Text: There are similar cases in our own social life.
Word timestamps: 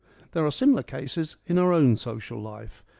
There 0.31 0.43
are 0.43 0.49
similar 0.51 0.81
cases 0.81 1.35
in 1.45 1.59
our 1.59 1.71
own 1.71 1.95
social 1.95 2.41
life. 2.41 2.83